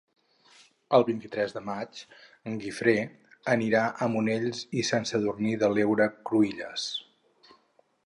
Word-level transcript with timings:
El 0.97 1.03
vint-i-tres 1.09 1.53
de 1.57 1.61
maig 1.67 1.99
en 2.53 2.57
Guifré 2.65 2.97
anirà 3.55 3.85
a 4.07 4.11
Monells 4.17 4.65
i 4.83 4.87
Sant 4.93 5.09
Sadurní 5.13 5.57
de 5.65 5.73
l'Heura 5.77 6.13
Cruïlles. 6.31 6.93